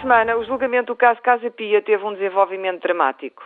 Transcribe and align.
semana, 0.00 0.36
o 0.36 0.44
julgamento 0.44 0.92
do 0.92 0.96
caso 0.96 1.22
Casa 1.22 1.48
Pia 1.48 1.80
teve 1.80 2.04
um 2.04 2.12
desenvolvimento 2.12 2.82
dramático. 2.82 3.40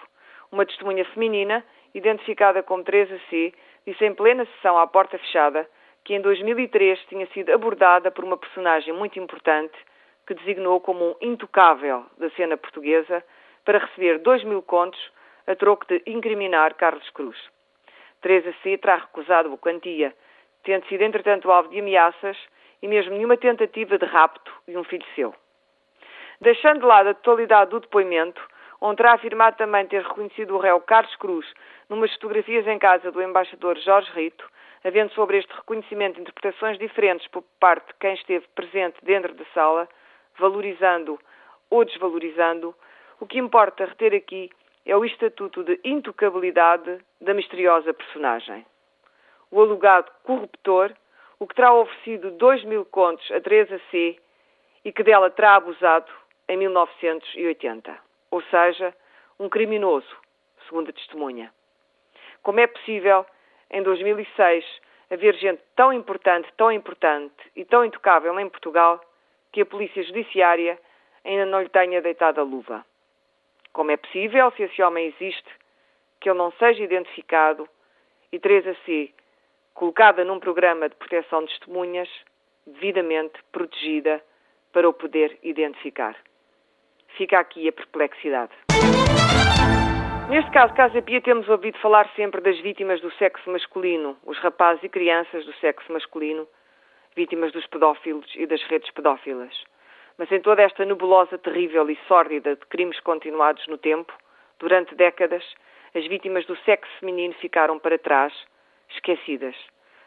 Uma 0.51 0.65
testemunha 0.65 1.05
feminina, 1.05 1.63
identificada 1.95 2.63
como 2.63 2.83
Teresa 2.83 3.21
C., 3.29 3.53
disse 3.87 4.07
em 4.07 4.15
plena 4.15 4.47
sessão 4.47 4.79
à 4.79 4.87
porta 4.87 5.19
fechada 5.19 5.69
que 6.03 6.15
em 6.15 6.23
2003 6.23 6.99
tinha 7.11 7.27
sido 7.27 7.53
abordada 7.53 8.11
por 8.11 8.25
uma 8.25 8.39
personagem 8.39 8.95
muito 8.95 9.19
importante 9.19 9.75
que 10.27 10.33
designou 10.33 10.81
como 10.81 11.11
um 11.11 11.15
intocável 11.21 12.07
da 12.17 12.31
cena 12.31 12.57
portuguesa 12.57 13.23
para 13.63 13.81
receber 13.81 14.19
2 14.21 14.45
mil 14.45 14.63
contos 14.63 15.13
a 15.47 15.55
troco 15.55 15.87
de 15.87 16.03
incriminar 16.07 16.75
Carlos 16.77 17.11
Cruz. 17.11 17.37
Teresa 18.23 18.55
C. 18.63 18.79
terá 18.79 18.97
recusado 18.97 19.53
a 19.53 19.59
quantia, 19.59 20.15
tendo 20.63 20.87
sido 20.87 21.03
entretanto 21.03 21.53
alvo 21.53 21.69
de 21.69 21.81
ameaças 21.81 22.39
e 22.81 22.89
mesmo 22.89 23.13
nenhuma 23.13 23.37
tentativa 23.37 23.99
de 23.99 24.07
rapto 24.07 24.51
de 24.67 24.79
um 24.79 24.85
filho 24.85 25.05
seu. 25.15 25.35
Deixando 26.41 26.81
de 26.81 26.87
lado 26.87 27.11
a 27.11 27.15
totalidade 27.15 27.71
do 27.71 27.81
depoimento, 27.81 28.41
onde 28.81 28.97
terá 28.97 29.13
afirmado 29.13 29.57
também 29.57 29.87
ter 29.87 30.03
reconhecido 30.03 30.55
o 30.55 30.59
réu 30.59 30.81
Carlos 30.81 31.15
Cruz 31.17 31.47
numas 31.89 32.13
fotografias 32.15 32.67
em 32.67 32.79
casa 32.79 33.11
do 33.13 33.23
embaixador 33.23 33.79
Jorge 33.79 34.11
Rito, 34.13 34.49
havendo 34.85 35.13
sobre 35.13 35.39
este 35.39 35.55
reconhecimento 35.55 36.21
interpretações 36.21 36.79
diferentes 36.79 37.27
por 37.29 37.43
parte 37.61 37.87
de 37.87 37.95
quem 37.95 38.15
esteve 38.15 38.47
presente 38.55 38.97
dentro 39.03 39.33
da 39.35 39.45
sala, 39.55 39.89
valorizando 40.39 41.19
ou 41.71 41.85
desvalorizando, 41.85 42.75
o 43.21 43.27
que 43.27 43.39
importa 43.39 43.87
reter 43.87 44.15
aqui 44.15 44.51
é 44.85 44.97
o 44.97 45.05
estatuto 45.05 45.63
de 45.63 45.81
intocabilidade 45.85 46.99
da 47.21 47.33
misteriosa 47.33 47.95
personagem. 47.95 48.67
O 49.51 49.61
alugado 49.61 50.11
corruptor, 50.25 50.93
o 51.39 51.47
que 51.47 51.55
terá 51.55 51.73
oferecido 51.73 52.33
2 52.33 52.65
mil 52.65 52.85
contos 52.85 53.31
a 53.31 53.41
Teresa 53.41 53.81
C 53.91 54.19
e 54.85 54.93
que 54.93 55.03
dela 55.03 55.31
terá 55.31 55.55
abusado 55.55 56.11
em 56.49 56.57
1980. 56.57 57.99
Ou 58.31 58.43
seja, 58.43 58.95
um 59.39 59.49
criminoso, 59.49 60.17
segundo 60.67 60.91
a 60.91 60.93
testemunha. 60.93 61.53
Como 62.43 62.61
é 62.61 62.67
possível, 62.67 63.25
em 63.71 63.83
2006, 63.83 64.65
haver 65.11 65.35
gente 65.37 65.63
tão 65.75 65.93
importante, 65.93 66.49
tão 66.57 66.71
importante 66.71 67.35
e 67.57 67.65
tão 67.65 67.85
intocável 67.85 68.39
em 68.39 68.49
Portugal 68.49 69.01
que 69.53 69.61
a 69.61 69.67
Polícia 69.67 70.03
Judiciária 70.03 70.79
ainda 71.25 71.47
não 71.47 71.63
lhe 71.63 71.69
tenha 71.69 72.03
deitado 72.03 72.41
a 72.41 72.45
luva? 72.45 72.85
Como 73.73 73.91
é 73.91 73.97
possível, 73.97 74.51
se 74.53 74.63
esse 74.63 74.83
homem 74.83 75.07
existe, 75.07 75.49
que 76.21 76.29
ele 76.29 76.39
não 76.39 76.53
seja 76.53 76.83
identificado 76.83 77.69
e 78.31 78.39
Teresa 78.39 78.77
C. 78.85 79.13
colocada 79.75 80.25
num 80.25 80.41
programa 80.41 80.89
de 80.89 80.95
proteção 80.97 81.45
de 81.45 81.51
testemunhas, 81.51 82.09
devidamente 82.67 83.43
protegida 83.53 84.23
para 84.73 84.89
o 84.89 84.93
poder 84.93 85.39
identificar? 85.43 86.17
Fica 87.17 87.39
aqui 87.39 87.69
a 87.69 87.73
perplexidade. 87.73 88.53
Neste 90.29 90.51
caso, 90.51 90.75
Casa 90.75 91.01
Pia, 91.01 91.21
temos 91.21 91.49
ouvido 91.49 91.79
falar 91.79 92.11
sempre 92.17 92.41
das 92.41 92.59
vítimas 92.59 93.01
do 93.01 93.11
sexo 93.13 93.49
masculino, 93.51 94.17
os 94.25 94.37
rapazes 94.39 94.83
e 94.83 94.89
crianças 94.89 95.45
do 95.47 95.53
sexo 95.55 95.93
masculino, 95.93 96.49
vítimas 97.15 97.53
dos 97.53 97.65
pedófilos 97.69 98.27
e 98.35 98.47
das 98.47 98.61
redes 98.65 98.91
pedófilas. 98.91 99.55
Mas 100.19 100.31
em 100.33 100.41
toda 100.41 100.63
esta 100.63 100.85
nebulosa 100.85 101.39
terrível 101.39 101.89
e 101.89 101.97
sórdida 102.09 102.57
de 102.57 102.67
crimes 102.67 102.99
continuados 103.01 103.65
no 103.69 103.79
tempo, 103.79 104.13
durante 104.59 104.97
décadas, 104.97 105.45
as 105.95 106.05
vítimas 106.09 106.45
do 106.47 106.57
sexo 106.65 106.91
feminino 106.99 107.35
ficaram 107.35 107.79
para 107.79 107.97
trás, 107.97 108.33
esquecidas. 108.89 109.55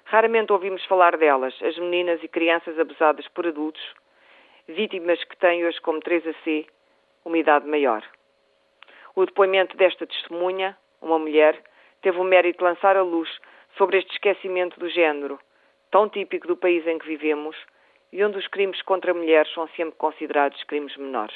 Raramente 0.03 0.52
ouvimos 0.52 0.84
falar 0.85 1.16
delas, 1.16 1.57
as 1.63 1.78
meninas 1.78 2.22
e 2.22 2.28
crianças 2.28 2.78
abusadas 2.78 3.25
por 3.29 3.47
adultos, 3.47 3.94
vítimas 4.68 5.24
que 5.24 5.38
têm 5.38 5.66
hoje 5.66 5.79
como 5.79 6.01
3 6.01 6.28
a 6.28 6.34
C 6.44 6.68
uma 7.27 7.38
idade 7.38 7.67
maior. 7.67 8.03
O 9.15 9.25
depoimento 9.25 9.75
desta 9.75 10.07
testemunha, 10.07 10.77
uma 11.01 11.19
mulher, 11.19 11.61
teve 12.01 12.17
o 12.17 12.23
mérito 12.23 12.59
de 12.59 12.63
lançar 12.63 12.95
a 12.95 13.03
luz 13.03 13.29
sobre 13.77 13.97
este 13.97 14.11
esquecimento 14.13 14.79
do 14.79 14.89
género, 14.89 15.39
tão 15.91 16.09
típico 16.09 16.47
do 16.47 16.55
país 16.55 16.85
em 16.88 16.97
que 16.97 17.07
vivemos 17.07 17.55
e 18.11 18.23
onde 18.23 18.38
os 18.38 18.47
crimes 18.47 18.81
contra 18.83 19.13
mulheres 19.13 19.51
são 19.53 19.67
sempre 19.75 19.95
considerados 19.97 20.63
crimes 20.63 20.95
menores. 20.95 21.35